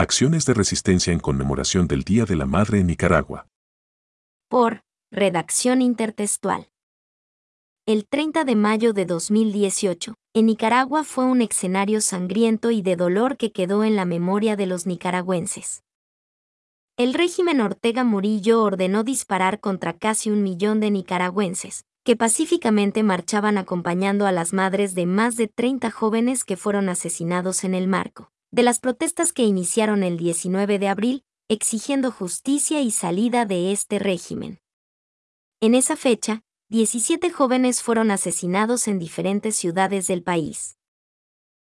[0.00, 3.46] Acciones de resistencia en conmemoración del Día de la Madre en Nicaragua.
[4.48, 4.80] Por
[5.12, 6.70] Redacción Intertextual.
[7.84, 13.36] El 30 de mayo de 2018, en Nicaragua fue un escenario sangriento y de dolor
[13.36, 15.82] que quedó en la memoria de los nicaragüenses.
[16.96, 23.58] El régimen Ortega Murillo ordenó disparar contra casi un millón de nicaragüenses, que pacíficamente marchaban
[23.58, 28.30] acompañando a las madres de más de 30 jóvenes que fueron asesinados en el marco
[28.52, 33.98] de las protestas que iniciaron el 19 de abril, exigiendo justicia y salida de este
[33.98, 34.58] régimen.
[35.60, 40.76] En esa fecha, 17 jóvenes fueron asesinados en diferentes ciudades del país.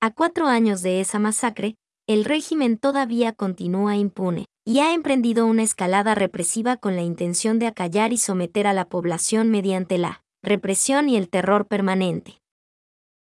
[0.00, 5.62] A cuatro años de esa masacre, el régimen todavía continúa impune y ha emprendido una
[5.62, 11.08] escalada represiva con la intención de acallar y someter a la población mediante la represión
[11.08, 12.38] y el terror permanente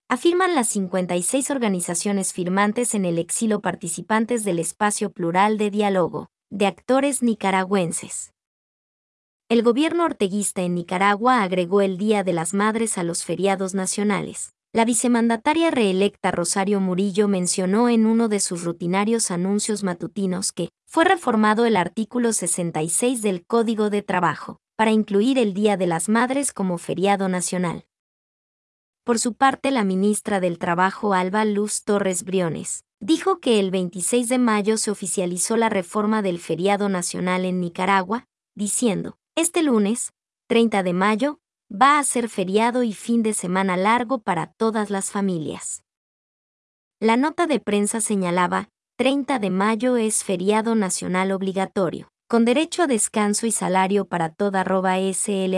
[0.10, 6.66] afirman las 56 organizaciones firmantes en el exilio participantes del espacio plural de diálogo, de
[6.66, 8.34] actores nicaragüenses.
[9.50, 14.54] El gobierno orteguista en Nicaragua agregó el Día de las Madres a los feriados nacionales.
[14.74, 21.06] La vicemandataria reelecta Rosario Murillo mencionó en uno de sus rutinarios anuncios matutinos que fue
[21.06, 26.54] reformado el artículo 66 del Código de Trabajo, para incluir el Día de las Madres
[26.54, 27.87] como feriado nacional.
[29.08, 34.28] Por su parte, la ministra del Trabajo Alba Luz Torres Briones dijo que el 26
[34.28, 40.12] de mayo se oficializó la reforma del feriado nacional en Nicaragua, diciendo, este lunes,
[40.50, 41.40] 30 de mayo,
[41.72, 45.86] va a ser feriado y fin de semana largo para todas las familias.
[47.00, 52.88] La nota de prensa señalaba, 30 de mayo es feriado nacional obligatorio, con derecho a
[52.88, 55.56] descanso y salario para toda SL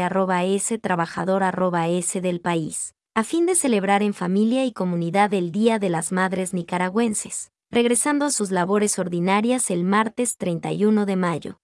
[0.53, 1.41] S trabajador
[1.88, 6.14] S del país a fin de celebrar en familia y comunidad el Día de las
[6.14, 11.59] Madres Nicaragüenses, regresando a sus labores ordinarias el martes 31 de mayo.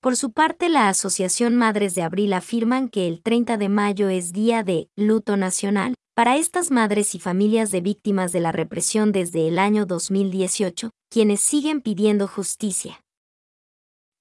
[0.00, 4.32] Por su parte, la Asociación Madres de Abril afirman que el 30 de mayo es
[4.32, 9.48] día de luto nacional para estas madres y familias de víctimas de la represión desde
[9.48, 13.00] el año 2018, quienes siguen pidiendo justicia.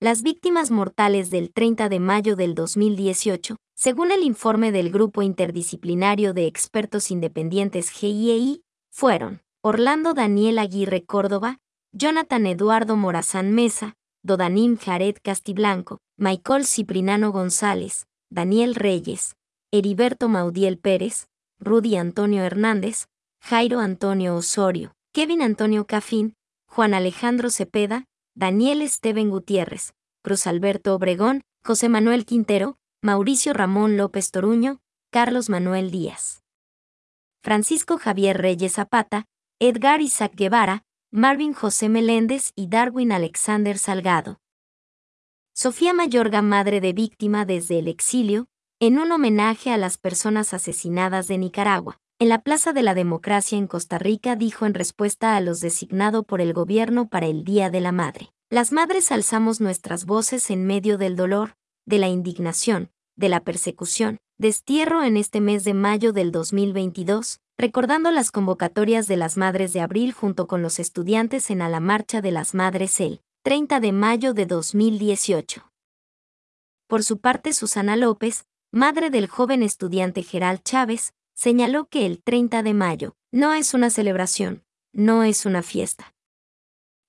[0.01, 6.33] Las víctimas mortales del 30 de mayo del 2018, según el informe del Grupo Interdisciplinario
[6.33, 11.59] de Expertos Independientes GIEI, fueron Orlando Daniel Aguirre Córdoba,
[11.91, 19.35] Jonathan Eduardo Morazán Mesa, Dodanim Jared Castiblanco, Michael Ciprinano González, Daniel Reyes,
[19.71, 21.27] Heriberto Maudiel Pérez,
[21.59, 23.07] Rudy Antonio Hernández,
[23.41, 26.33] Jairo Antonio Osorio, Kevin Antonio Cafín,
[26.67, 28.05] Juan Alejandro Cepeda,
[28.35, 29.93] Daniel Esteban Gutiérrez,
[30.23, 34.79] Cruz Alberto Obregón, José Manuel Quintero, Mauricio Ramón López Toruño,
[35.11, 36.41] Carlos Manuel Díaz.
[37.43, 39.25] Francisco Javier Reyes Zapata,
[39.59, 44.39] Edgar Isaac Guevara, Marvin José Meléndez y Darwin Alexander Salgado.
[45.53, 48.47] Sofía Mayorga, madre de víctima desde el exilio,
[48.79, 51.99] en un homenaje a las personas asesinadas de Nicaragua.
[52.17, 56.23] En la Plaza de la Democracia en Costa Rica dijo en respuesta a los designado
[56.23, 58.31] por el gobierno para el Día de la Madre.
[58.49, 61.55] Las madres alzamos nuestras voces en medio del dolor,
[61.85, 68.11] de la indignación, de la persecución, destierro en este mes de mayo del 2022, recordando
[68.11, 72.21] las convocatorias de las Madres de Abril junto con los estudiantes en a la Marcha
[72.21, 75.71] de las Madres el 30 de mayo de 2018.
[76.87, 82.63] Por su parte, Susana López, madre del joven estudiante Gerald Chávez, señaló que el 30
[82.63, 86.14] de mayo no es una celebración, no es una fiesta.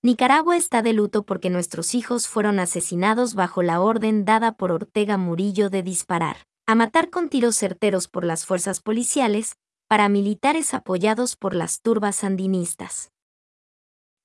[0.06, 5.17] Nicaragua está de luto porque nuestros hijos fueron asesinados bajo la orden dada por Ortega
[5.17, 9.56] Murillo de disparar, a matar con tiros certeros por las fuerzas policiales,
[9.89, 13.11] paramilitares apoyados por las turbas sandinistas.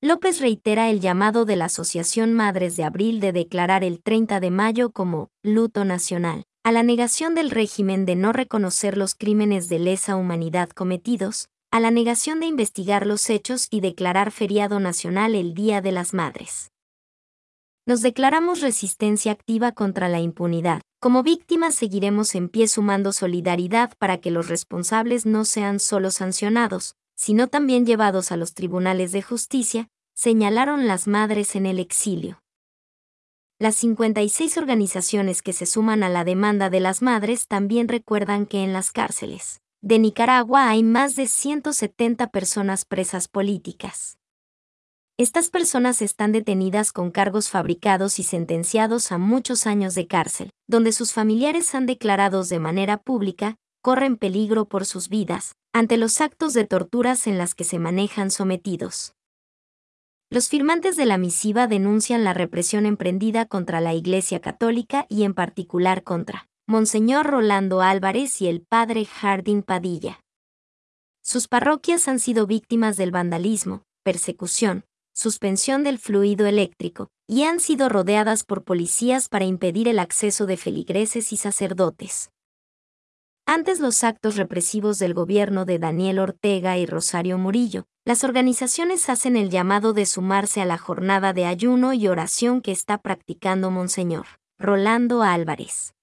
[0.04, 4.52] López reitera el llamado de la Asociación Madres de Abril de declarar el 30 de
[4.52, 9.80] mayo como luto nacional a la negación del régimen de no reconocer los crímenes de
[9.80, 15.54] lesa humanidad cometidos, a la negación de investigar los hechos y declarar feriado nacional el
[15.54, 16.72] Día de las Madres.
[17.88, 20.82] Nos declaramos resistencia activa contra la impunidad.
[21.00, 26.96] Como víctimas seguiremos en pie sumando solidaridad para que los responsables no sean solo sancionados,
[27.16, 32.42] sino también llevados a los tribunales de justicia, señalaron las madres en el exilio
[33.62, 38.64] las 56 organizaciones que se suman a la demanda de las madres también recuerdan que
[38.64, 44.18] en las cárceles de Nicaragua hay más de 170 personas presas políticas.
[45.18, 50.92] Estas personas están detenidas con cargos fabricados y sentenciados a muchos años de cárcel, donde
[50.92, 56.54] sus familiares han declarado de manera pública, corren peligro por sus vidas, ante los actos
[56.54, 59.14] de torturas en las que se manejan sometidos.
[60.30, 65.34] Los firmantes de la misiva denuncian la represión emprendida contra la Iglesia Católica y en
[65.34, 70.22] particular contra Monseñor Rolando Álvarez y el padre Jardín Padilla.
[71.22, 77.90] Sus parroquias han sido víctimas del vandalismo, persecución, suspensión del fluido eléctrico, y han sido
[77.90, 82.32] rodeadas por policías para impedir el acceso de feligreses y sacerdotes.
[83.46, 89.36] Antes los actos represivos del gobierno de Daniel Ortega y Rosario Murillo, las organizaciones hacen
[89.36, 94.26] el llamado de sumarse a la jornada de ayuno y oración que está practicando Monseñor
[94.58, 95.94] Rolando Álvarez.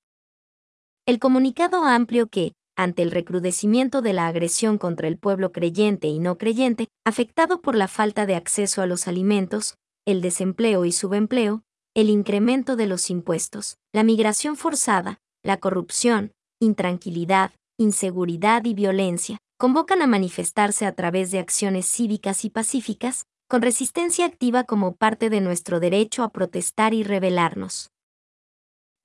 [1.08, 6.18] El comunicado amplio que, ante el recrudecimiento de la agresión contra el pueblo creyente y
[6.18, 9.76] no creyente, afectado por la falta de acceso a los alimentos,
[10.06, 11.62] el desempleo y subempleo,
[11.94, 20.02] el incremento de los impuestos, la migración forzada, la corrupción, intranquilidad, inseguridad y violencia, convocan
[20.02, 25.40] a manifestarse a través de acciones cívicas y pacíficas, con resistencia activa como parte de
[25.40, 27.88] nuestro derecho a protestar y rebelarnos.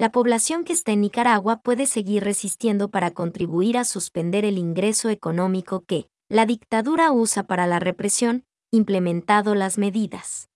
[0.03, 5.07] La población que está en Nicaragua puede seguir resistiendo para contribuir a suspender el ingreso
[5.07, 10.49] económico que la dictadura usa para la represión, implementado las medidas.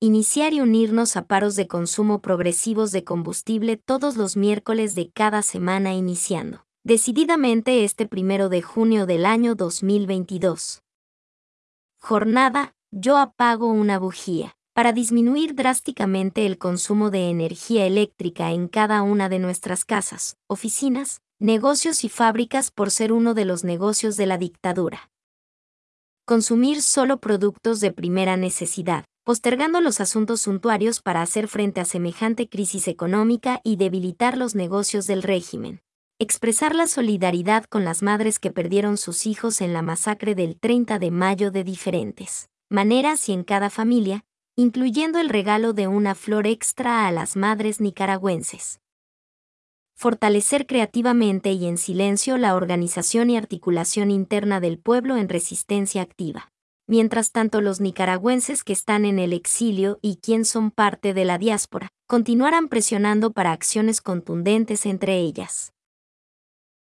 [0.00, 5.42] Iniciar y unirnos a paros de consumo progresivos de combustible todos los miércoles de cada
[5.42, 10.80] semana iniciando, decididamente este primero de junio del año 2022.
[12.00, 14.56] Jornada, yo apago una bujía.
[14.80, 21.20] Para disminuir drásticamente el consumo de energía eléctrica en cada una de nuestras casas, oficinas,
[21.38, 25.10] negocios y fábricas por ser uno de los negocios de la dictadura.
[26.24, 32.48] Consumir solo productos de primera necesidad postergando los asuntos suntuarios para hacer frente a semejante
[32.48, 35.82] crisis económica y debilitar los negocios del régimen.
[36.18, 40.98] Expresar la solidaridad con las madres que perdieron sus hijos en la masacre del 30
[40.98, 44.24] de mayo de diferentes maneras y en cada familia,
[44.60, 48.78] incluyendo el regalo de una flor extra a las madres nicaragüenses.
[49.94, 56.50] Fortalecer creativamente y en silencio la organización y articulación interna del pueblo en resistencia activa
[56.86, 61.38] mientras tanto los nicaragüenses que están en el exilio y quien son parte de la
[61.38, 65.72] diáspora, continuarán presionando para acciones contundentes entre ellas.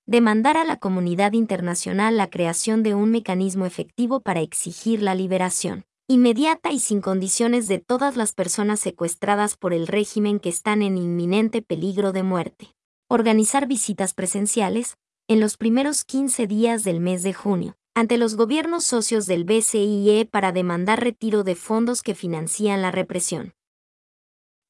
[0.07, 5.85] Demandar a la comunidad internacional la creación de un mecanismo efectivo para exigir la liberación
[6.11, 10.97] inmediata y sin condiciones de todas las personas secuestradas por el régimen que están en
[10.97, 12.73] inminente peligro de muerte.
[13.07, 14.97] Organizar visitas presenciales,
[15.27, 20.25] en los primeros 15 días del mes de junio, ante los gobiernos socios del BCIE
[20.25, 23.53] para demandar retiro de fondos que financian la represión.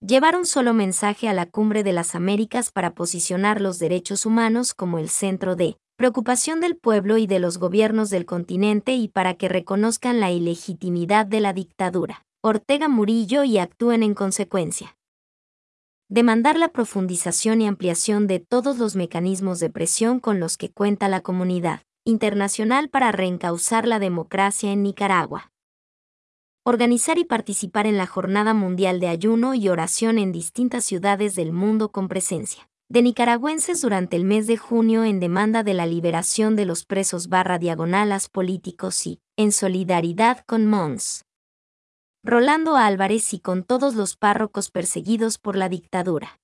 [0.06, 4.74] Llevar un solo mensaje a la cumbre de las Américas para posicionar los derechos humanos
[4.74, 9.34] como el centro de preocupación del pueblo y de los gobiernos del continente y para
[9.34, 14.96] que reconozcan la ilegitimidad de la dictadura, Ortega Murillo y actúen en consecuencia.
[16.08, 21.10] Demandar la profundización y ampliación de todos los mecanismos de presión con los que cuenta
[21.10, 25.52] la comunidad internacional para reencauzar la democracia en Nicaragua.
[26.64, 31.52] Organizar y participar en la Jornada Mundial de Ayuno y Oración en distintas ciudades del
[31.52, 36.56] mundo con presencia de nicaragüenses durante el mes de junio en demanda de la liberación
[36.56, 41.24] de los presos barra diagonalas políticos y, en solidaridad con Mons.
[42.24, 46.40] Rolando Álvarez y con todos los párrocos perseguidos por la dictadura.